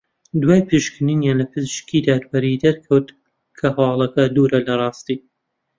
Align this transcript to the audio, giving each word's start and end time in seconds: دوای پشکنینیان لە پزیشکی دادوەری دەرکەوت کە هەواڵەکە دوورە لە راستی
دوای 0.41 0.61
پشکنینیان 0.69 1.37
لە 1.41 1.45
پزیشکی 1.53 1.99
دادوەری 2.07 2.61
دەرکەوت 2.63 3.07
کە 3.57 3.67
هەواڵەکە 3.75 4.23
دوورە 4.35 4.59
لە 4.67 4.73
راستی 4.81 5.17